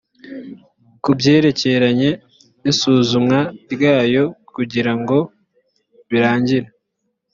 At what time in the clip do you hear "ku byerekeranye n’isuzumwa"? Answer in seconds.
1.03-3.39